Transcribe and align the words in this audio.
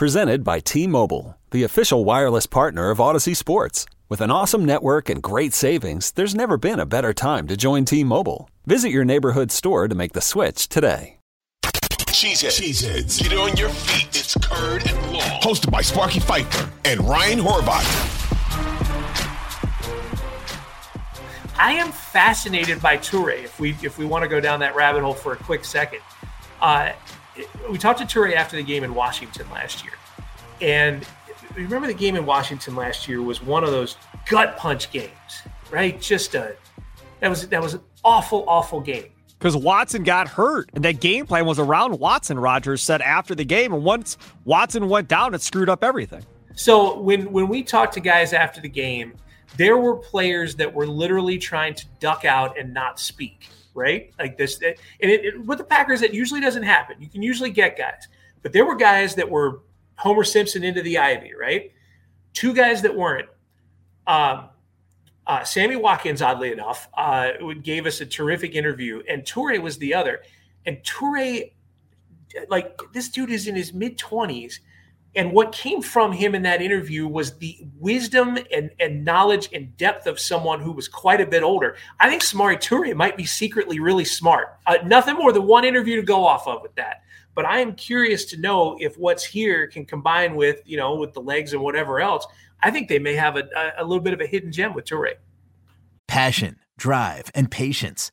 Presented 0.00 0.42
by 0.44 0.60
T-Mobile, 0.60 1.36
the 1.50 1.62
official 1.62 2.06
wireless 2.06 2.46
partner 2.46 2.88
of 2.88 2.96
Audacy 2.96 3.36
Sports. 3.36 3.84
With 4.08 4.22
an 4.22 4.30
awesome 4.30 4.64
network 4.64 5.10
and 5.10 5.22
great 5.22 5.52
savings, 5.52 6.12
there's 6.12 6.34
never 6.34 6.56
been 6.56 6.80
a 6.80 6.86
better 6.86 7.12
time 7.12 7.46
to 7.48 7.54
join 7.54 7.84
T-Mobile. 7.84 8.48
Visit 8.64 8.92
your 8.92 9.04
neighborhood 9.04 9.52
store 9.52 9.88
to 9.88 9.94
make 9.94 10.14
the 10.14 10.22
switch 10.22 10.70
today. 10.70 11.18
Cheeseheads. 11.66 12.58
Cheeseheads. 12.58 13.22
Get 13.22 13.36
on 13.36 13.54
your 13.58 13.68
feet. 13.68 14.08
It's 14.18 14.34
Curd 14.38 14.88
and 14.88 15.12
Long. 15.12 15.20
Hosted 15.42 15.70
by 15.70 15.82
Sparky 15.82 16.20
Fifer 16.20 16.70
and 16.86 17.06
Ryan 17.06 17.38
Horvath. 17.38 17.84
I 21.58 21.72
am 21.72 21.92
fascinated 21.92 22.80
by 22.80 22.96
Toure. 22.96 23.44
If 23.44 23.60
we 23.60 23.76
if 23.82 23.98
we 23.98 24.06
want 24.06 24.22
to 24.22 24.30
go 24.30 24.40
down 24.40 24.60
that 24.60 24.74
rabbit 24.74 25.02
hole 25.02 25.12
for 25.12 25.34
a 25.34 25.36
quick 25.36 25.62
second, 25.62 26.00
uh, 26.62 26.92
we 27.70 27.78
talked 27.78 27.98
to 28.00 28.04
Toure 28.04 28.34
after 28.34 28.56
the 28.56 28.62
game 28.62 28.84
in 28.84 28.94
Washington 28.94 29.48
last 29.50 29.84
year, 29.84 29.94
and 30.60 31.06
remember 31.54 31.86
the 31.86 31.94
game 31.94 32.16
in 32.16 32.26
Washington 32.26 32.76
last 32.76 33.08
year 33.08 33.22
was 33.22 33.42
one 33.42 33.64
of 33.64 33.70
those 33.70 33.96
gut 34.26 34.56
punch 34.56 34.90
games, 34.90 35.42
right? 35.70 36.00
Just 36.00 36.34
a 36.34 36.56
that 37.20 37.28
was 37.28 37.48
that 37.48 37.62
was 37.62 37.74
an 37.74 37.80
awful 38.04 38.44
awful 38.48 38.80
game 38.80 39.06
because 39.38 39.56
Watson 39.56 40.02
got 40.02 40.28
hurt, 40.28 40.70
and 40.74 40.84
that 40.84 41.00
game 41.00 41.26
plan 41.26 41.46
was 41.46 41.58
around 41.58 41.98
Watson. 41.98 42.38
Rodgers 42.38 42.82
said 42.82 43.00
after 43.00 43.34
the 43.34 43.44
game, 43.44 43.72
and 43.72 43.82
once 43.82 44.18
Watson 44.44 44.88
went 44.88 45.08
down, 45.08 45.34
it 45.34 45.40
screwed 45.40 45.68
up 45.68 45.82
everything. 45.82 46.24
So 46.54 46.98
when 47.00 47.32
when 47.32 47.48
we 47.48 47.62
talked 47.62 47.94
to 47.94 48.00
guys 48.00 48.32
after 48.32 48.60
the 48.60 48.68
game, 48.68 49.14
there 49.56 49.76
were 49.76 49.96
players 49.96 50.56
that 50.56 50.72
were 50.72 50.86
literally 50.86 51.38
trying 51.38 51.74
to 51.74 51.86
duck 51.98 52.24
out 52.24 52.58
and 52.58 52.72
not 52.72 53.00
speak, 53.00 53.48
right? 53.74 54.12
Like 54.18 54.36
this, 54.36 54.60
and 54.62 54.74
it, 55.00 55.24
it, 55.24 55.46
with 55.46 55.58
the 55.58 55.64
Packers, 55.64 56.02
it 56.02 56.14
usually 56.14 56.40
doesn't 56.40 56.62
happen. 56.62 56.96
You 57.00 57.08
can 57.08 57.22
usually 57.22 57.50
get 57.50 57.76
guys, 57.76 58.08
but 58.42 58.52
there 58.52 58.64
were 58.64 58.76
guys 58.76 59.14
that 59.16 59.28
were 59.28 59.60
Homer 59.96 60.24
Simpson 60.24 60.64
into 60.64 60.82
the 60.82 60.98
ivy, 60.98 61.32
right? 61.38 61.72
Two 62.32 62.54
guys 62.54 62.82
that 62.82 62.94
weren't. 62.94 63.28
Um, 64.06 64.48
uh, 65.26 65.44
Sammy 65.44 65.76
Watkins, 65.76 66.22
oddly 66.22 66.52
enough, 66.52 66.88
uh, 66.94 67.32
gave 67.62 67.86
us 67.86 68.00
a 68.00 68.06
terrific 68.06 68.54
interview, 68.54 69.02
and 69.08 69.22
Toure 69.22 69.60
was 69.60 69.78
the 69.78 69.94
other. 69.94 70.22
And 70.66 70.78
Toure, 70.78 71.52
like 72.48 72.80
this 72.92 73.08
dude 73.08 73.30
is 73.30 73.46
in 73.46 73.54
his 73.54 73.72
mid 73.72 73.98
twenties, 73.98 74.60
and 75.14 75.32
what 75.32 75.52
came 75.52 75.82
from 75.82 76.12
him 76.12 76.34
in 76.34 76.42
that 76.42 76.62
interview 76.62 77.06
was 77.06 77.36
the 77.38 77.58
wisdom 77.78 78.38
and, 78.52 78.70
and 78.78 79.04
knowledge 79.04 79.48
and 79.52 79.76
depth 79.76 80.06
of 80.06 80.20
someone 80.20 80.60
who 80.60 80.72
was 80.72 80.86
quite 80.86 81.20
a 81.20 81.26
bit 81.26 81.42
older. 81.42 81.76
I 81.98 82.08
think 82.08 82.22
Samori 82.22 82.56
Toure 82.56 82.94
might 82.94 83.16
be 83.16 83.24
secretly 83.24 83.80
really 83.80 84.04
smart. 84.04 84.58
Uh, 84.66 84.78
nothing 84.84 85.16
more 85.16 85.32
than 85.32 85.46
one 85.46 85.64
interview 85.64 85.96
to 85.96 86.02
go 86.02 86.24
off 86.24 86.46
of 86.46 86.62
with 86.62 86.74
that. 86.76 87.02
But 87.34 87.44
I 87.44 87.58
am 87.60 87.74
curious 87.74 88.24
to 88.26 88.40
know 88.40 88.76
if 88.80 88.96
what's 88.98 89.24
here 89.24 89.66
can 89.66 89.84
combine 89.84 90.36
with, 90.36 90.62
you 90.64 90.76
know, 90.76 90.94
with 90.94 91.12
the 91.12 91.20
legs 91.20 91.52
and 91.52 91.62
whatever 91.62 92.00
else. 92.00 92.26
I 92.62 92.70
think 92.70 92.88
they 92.88 92.98
may 92.98 93.14
have 93.14 93.36
a, 93.36 93.48
a 93.78 93.84
little 93.84 94.02
bit 94.02 94.12
of 94.12 94.20
a 94.20 94.26
hidden 94.26 94.52
gem 94.52 94.74
with 94.74 94.84
Toure. 94.84 95.14
Passion, 96.06 96.58
drive, 96.76 97.30
and 97.34 97.50
patience. 97.50 98.12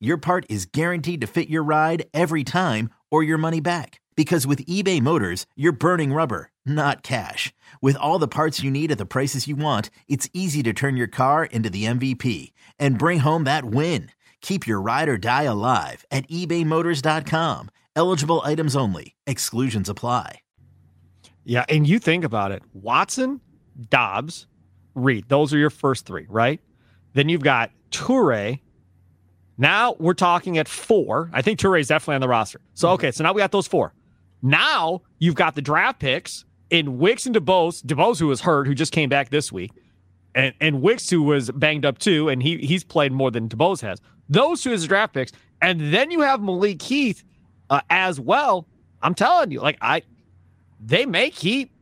your 0.00 0.16
part 0.16 0.46
is 0.48 0.66
guaranteed 0.66 1.20
to 1.20 1.26
fit 1.26 1.48
your 1.48 1.62
ride 1.62 2.04
every 2.14 2.44
time 2.44 2.90
or 3.10 3.22
your 3.22 3.38
money 3.38 3.60
back. 3.60 4.00
Because 4.16 4.46
with 4.46 4.64
eBay 4.66 5.00
Motors, 5.00 5.46
you're 5.56 5.72
burning 5.72 6.12
rubber, 6.12 6.50
not 6.64 7.02
cash. 7.02 7.52
With 7.80 7.96
all 7.96 8.18
the 8.18 8.28
parts 8.28 8.62
you 8.62 8.70
need 8.70 8.90
at 8.90 8.98
the 8.98 9.06
prices 9.06 9.46
you 9.46 9.56
want, 9.56 9.90
it's 10.08 10.28
easy 10.32 10.62
to 10.64 10.72
turn 10.72 10.96
your 10.96 11.06
car 11.06 11.44
into 11.44 11.70
the 11.70 11.84
MVP 11.84 12.52
and 12.78 12.98
bring 12.98 13.20
home 13.20 13.44
that 13.44 13.64
win. 13.64 14.10
Keep 14.40 14.66
your 14.66 14.80
ride 14.80 15.08
or 15.08 15.18
die 15.18 15.44
alive 15.44 16.04
at 16.10 16.28
ebaymotors.com. 16.28 17.70
Eligible 17.96 18.42
items 18.44 18.76
only, 18.76 19.16
exclusions 19.26 19.88
apply. 19.88 20.40
Yeah, 21.44 21.64
and 21.68 21.86
you 21.86 21.98
think 21.98 22.24
about 22.24 22.52
it 22.52 22.62
Watson, 22.72 23.40
Dobbs, 23.88 24.46
Reed, 24.94 25.24
those 25.28 25.54
are 25.54 25.58
your 25.58 25.70
first 25.70 26.06
three, 26.06 26.26
right? 26.28 26.60
Then 27.14 27.28
you've 27.28 27.42
got 27.42 27.70
Toure. 27.90 28.60
Now 29.58 29.96
we're 29.98 30.14
talking 30.14 30.56
at 30.56 30.68
four. 30.68 31.30
I 31.32 31.42
think 31.42 31.58
Toure 31.58 31.78
is 31.80 31.88
definitely 31.88 32.14
on 32.16 32.20
the 32.20 32.28
roster. 32.28 32.60
So, 32.74 32.90
okay, 32.90 33.10
so 33.10 33.24
now 33.24 33.32
we 33.32 33.40
got 33.40 33.52
those 33.52 33.66
four. 33.66 33.92
Now 34.40 35.02
you've 35.18 35.34
got 35.34 35.56
the 35.56 35.62
draft 35.62 35.98
picks 35.98 36.44
in 36.70 36.98
Wicks 36.98 37.26
and 37.26 37.34
DuBose. 37.34 37.84
DuBose, 37.84 38.20
who 38.20 38.28
was 38.28 38.40
hurt, 38.40 38.66
who 38.68 38.74
just 38.74 38.92
came 38.92 39.08
back 39.08 39.30
this 39.30 39.50
week, 39.50 39.72
and, 40.34 40.54
and 40.60 40.80
Wicks, 40.80 41.10
who 41.10 41.22
was 41.22 41.50
banged 41.50 41.84
up 41.84 41.98
too, 41.98 42.28
and 42.28 42.42
he 42.42 42.58
he's 42.58 42.84
played 42.84 43.12
more 43.12 43.30
than 43.30 43.48
DuBose 43.48 43.80
has. 43.80 44.00
Those 44.28 44.62
two 44.62 44.72
as 44.72 44.86
draft 44.86 45.14
picks. 45.14 45.32
And 45.60 45.92
then 45.92 46.10
you 46.12 46.20
have 46.20 46.40
Malik 46.40 46.80
Heath 46.80 47.24
uh, 47.68 47.80
as 47.90 48.20
well. 48.20 48.68
I'm 49.02 49.14
telling 49.14 49.50
you, 49.50 49.60
like, 49.60 49.78
I 49.80 50.02
they 50.80 51.04
may 51.04 51.30
keep 51.30 51.72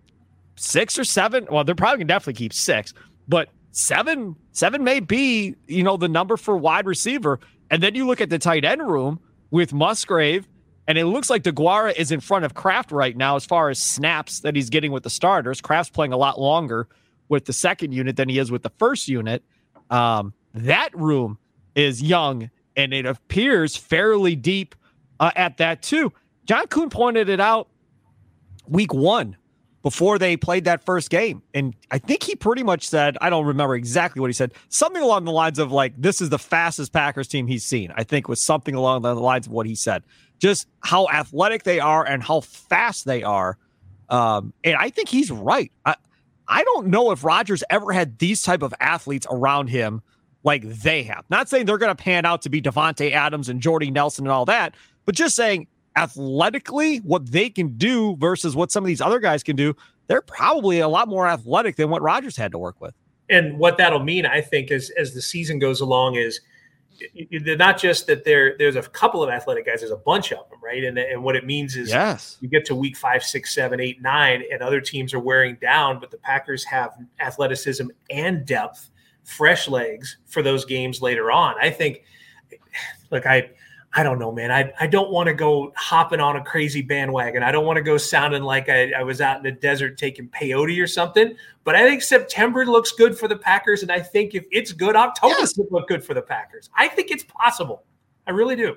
six 0.56 0.98
or 0.98 1.04
seven. 1.04 1.46
Well, 1.50 1.64
they're 1.64 1.74
probably 1.74 1.98
gonna 1.98 2.08
definitely 2.08 2.38
keep 2.38 2.54
six, 2.54 2.94
but 3.28 3.50
seven, 3.72 4.36
seven 4.52 4.82
may 4.82 5.00
be, 5.00 5.56
you 5.66 5.82
know, 5.82 5.98
the 5.98 6.08
number 6.08 6.38
for 6.38 6.56
wide 6.56 6.86
receiver. 6.86 7.38
And 7.70 7.82
then 7.82 7.94
you 7.94 8.06
look 8.06 8.20
at 8.20 8.30
the 8.30 8.38
tight 8.38 8.64
end 8.64 8.86
room 8.86 9.20
with 9.50 9.72
Musgrave, 9.72 10.48
and 10.88 10.96
it 10.98 11.06
looks 11.06 11.28
like 11.28 11.42
DeGuara 11.42 11.94
is 11.96 12.12
in 12.12 12.20
front 12.20 12.44
of 12.44 12.54
Kraft 12.54 12.92
right 12.92 13.16
now 13.16 13.36
as 13.36 13.44
far 13.44 13.70
as 13.70 13.80
snaps 13.80 14.40
that 14.40 14.54
he's 14.54 14.70
getting 14.70 14.92
with 14.92 15.02
the 15.02 15.10
starters. 15.10 15.60
Kraft's 15.60 15.90
playing 15.90 16.12
a 16.12 16.16
lot 16.16 16.40
longer 16.40 16.88
with 17.28 17.44
the 17.44 17.52
second 17.52 17.92
unit 17.92 18.16
than 18.16 18.28
he 18.28 18.38
is 18.38 18.50
with 18.50 18.62
the 18.62 18.70
first 18.78 19.08
unit. 19.08 19.42
Um, 19.90 20.32
that 20.54 20.96
room 20.96 21.38
is 21.74 22.02
young, 22.02 22.50
and 22.76 22.92
it 22.94 23.04
appears 23.04 23.76
fairly 23.76 24.36
deep 24.36 24.74
uh, 25.18 25.32
at 25.34 25.56
that 25.56 25.82
too. 25.82 26.12
John 26.44 26.66
Kuhn 26.68 26.90
pointed 26.90 27.28
it 27.28 27.40
out 27.40 27.68
week 28.68 28.94
one 28.94 29.36
before 29.86 30.18
they 30.18 30.36
played 30.36 30.64
that 30.64 30.84
first 30.84 31.10
game. 31.10 31.40
And 31.54 31.72
I 31.92 31.98
think 31.98 32.24
he 32.24 32.34
pretty 32.34 32.64
much 32.64 32.88
said, 32.88 33.16
I 33.20 33.30
don't 33.30 33.46
remember 33.46 33.76
exactly 33.76 34.18
what 34.18 34.26
he 34.26 34.32
said, 34.32 34.52
something 34.68 35.00
along 35.00 35.26
the 35.26 35.30
lines 35.30 35.60
of 35.60 35.70
like, 35.70 35.92
this 35.96 36.20
is 36.20 36.28
the 36.28 36.40
fastest 36.40 36.92
Packers 36.92 37.28
team 37.28 37.46
he's 37.46 37.64
seen. 37.64 37.92
I 37.94 38.02
think 38.02 38.26
was 38.26 38.42
something 38.42 38.74
along 38.74 39.02
the 39.02 39.14
lines 39.14 39.46
of 39.46 39.52
what 39.52 39.64
he 39.64 39.76
said. 39.76 40.02
Just 40.40 40.66
how 40.80 41.06
athletic 41.06 41.62
they 41.62 41.78
are 41.78 42.04
and 42.04 42.20
how 42.20 42.40
fast 42.40 43.04
they 43.04 43.22
are. 43.22 43.58
Um, 44.08 44.52
and 44.64 44.74
I 44.74 44.90
think 44.90 45.08
he's 45.08 45.30
right. 45.30 45.70
I, 45.84 45.94
I 46.48 46.64
don't 46.64 46.88
know 46.88 47.12
if 47.12 47.22
Rodgers 47.22 47.62
ever 47.70 47.92
had 47.92 48.18
these 48.18 48.42
type 48.42 48.62
of 48.62 48.74
athletes 48.80 49.28
around 49.30 49.68
him 49.68 50.02
like 50.42 50.68
they 50.68 51.04
have. 51.04 51.24
Not 51.30 51.48
saying 51.48 51.66
they're 51.66 51.78
going 51.78 51.94
to 51.94 52.02
pan 52.02 52.24
out 52.24 52.42
to 52.42 52.50
be 52.50 52.60
Davante 52.60 53.12
Adams 53.12 53.48
and 53.48 53.60
Jordy 53.60 53.92
Nelson 53.92 54.24
and 54.26 54.32
all 54.32 54.46
that, 54.46 54.74
but 55.04 55.14
just 55.14 55.36
saying 55.36 55.68
athletically 55.96 56.98
what 56.98 57.30
they 57.30 57.50
can 57.50 57.76
do 57.76 58.16
versus 58.16 58.54
what 58.54 58.70
some 58.70 58.84
of 58.84 58.88
these 58.88 59.00
other 59.00 59.18
guys 59.18 59.42
can 59.42 59.56
do, 59.56 59.74
they're 60.06 60.22
probably 60.22 60.80
a 60.80 60.88
lot 60.88 61.08
more 61.08 61.26
athletic 61.26 61.76
than 61.76 61.90
what 61.90 62.02
Rodgers 62.02 62.36
had 62.36 62.52
to 62.52 62.58
work 62.58 62.80
with. 62.80 62.94
And 63.28 63.58
what 63.58 63.76
that'll 63.78 64.04
mean, 64.04 64.24
I 64.24 64.40
think, 64.40 64.70
as 64.70 64.90
as 64.90 65.12
the 65.12 65.22
season 65.22 65.58
goes 65.58 65.80
along, 65.80 66.14
is 66.14 66.40
they're 67.42 67.56
not 67.56 67.78
just 67.78 68.06
that 68.06 68.24
there 68.24 68.56
there's 68.58 68.76
a 68.76 68.82
couple 68.82 69.22
of 69.22 69.30
athletic 69.30 69.66
guys 69.66 69.80
there's 69.80 69.92
a 69.92 69.96
bunch 69.96 70.32
of 70.32 70.48
them 70.48 70.58
right? 70.62 70.84
And, 70.84 70.98
and 70.98 71.22
what 71.22 71.36
it 71.36 71.44
means 71.44 71.76
is 71.76 71.90
yes. 71.90 72.38
you 72.40 72.48
get 72.48 72.64
to 72.66 72.74
week 72.74 72.96
five 72.96 73.22
six 73.22 73.54
seven 73.54 73.80
eight 73.80 74.00
nine 74.00 74.42
and 74.50 74.62
other 74.62 74.80
teams 74.80 75.12
are 75.14 75.20
wearing 75.20 75.56
down 75.60 76.00
but 76.00 76.10
the 76.10 76.16
packers 76.18 76.64
have 76.64 76.92
athleticism 77.20 77.86
and 78.10 78.46
depth 78.46 78.90
fresh 79.24 79.68
legs 79.68 80.18
for 80.26 80.42
those 80.42 80.64
games 80.64 81.02
later 81.02 81.30
on. 81.30 81.54
I 81.60 81.70
think 81.70 82.04
look 83.10 83.26
i 83.26 83.50
I 83.96 84.02
don't 84.02 84.18
know, 84.18 84.30
man. 84.30 84.52
I, 84.52 84.70
I 84.78 84.86
don't 84.86 85.10
want 85.10 85.28
to 85.28 85.32
go 85.32 85.72
hopping 85.74 86.20
on 86.20 86.36
a 86.36 86.44
crazy 86.44 86.82
bandwagon. 86.82 87.42
I 87.42 87.50
don't 87.50 87.64
want 87.64 87.78
to 87.78 87.82
go 87.82 87.96
sounding 87.96 88.42
like 88.42 88.68
I, 88.68 88.92
I 88.92 89.02
was 89.02 89.22
out 89.22 89.38
in 89.38 89.42
the 89.42 89.52
desert 89.52 89.96
taking 89.96 90.28
peyote 90.28 90.82
or 90.82 90.86
something. 90.86 91.34
But 91.64 91.76
I 91.76 91.88
think 91.88 92.02
September 92.02 92.66
looks 92.66 92.92
good 92.92 93.18
for 93.18 93.26
the 93.26 93.36
Packers. 93.36 93.80
And 93.80 93.90
I 93.90 94.00
think 94.00 94.34
if 94.34 94.44
it's 94.52 94.72
good, 94.72 94.96
October 94.96 95.36
yes. 95.38 95.58
look 95.70 95.88
good 95.88 96.04
for 96.04 96.12
the 96.12 96.20
Packers. 96.20 96.68
I 96.76 96.88
think 96.88 97.10
it's 97.10 97.24
possible. 97.24 97.84
I 98.26 98.32
really 98.32 98.54
do. 98.54 98.76